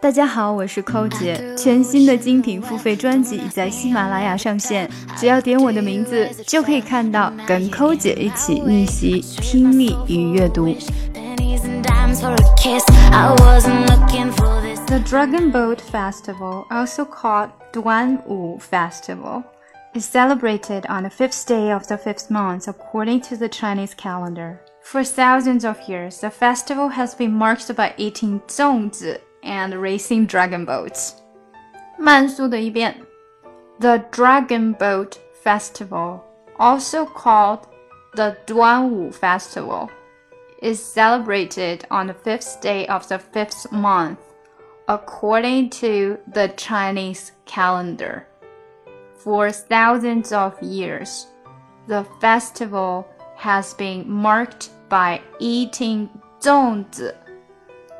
[0.00, 1.54] 大家好，我是寇姐。
[1.56, 4.86] 全新的精品付费专辑已在喜马拉雅上线，
[5.16, 10.66] 只要点我的名字，就可以看到跟寇姐一起逆袭听力与阅读。
[14.86, 19.42] The Dragon Boat Festival, also called Duan Wu Festival,
[19.94, 24.60] is celebrated on the fifth day of the fifth month according to the Chinese calendar.
[24.82, 30.64] For thousands of years, the festival has been marked by eating zongzi and racing dragon
[30.64, 31.12] boats.
[31.98, 32.94] 慢速的一遍.
[33.80, 36.20] The Dragon Boat Festival,
[36.58, 37.60] also called
[38.14, 39.90] the Duanwu Festival,
[40.62, 44.18] is celebrated on the fifth day of the fifth month,
[44.86, 48.26] according to the Chinese calendar.
[49.16, 51.26] For thousands of years,
[51.86, 53.06] the festival
[53.36, 56.08] has been marked by eating
[56.40, 57.14] 粽子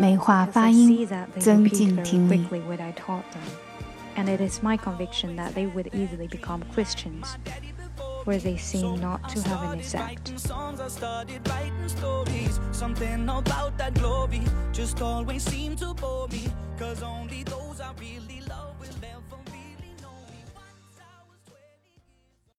[0.00, 1.06] 美化发音，
[1.38, 2.42] 增进听力。
[4.16, 7.36] And it is my conviction that they would easily become Christians,
[8.24, 10.32] where they seem not to have an effect.
[12.72, 14.40] Something about that glory
[14.72, 16.48] just always seemed to bore me,
[16.78, 18.39] cause only those I really